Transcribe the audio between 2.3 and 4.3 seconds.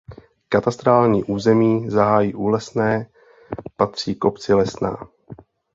u Lesné" patří k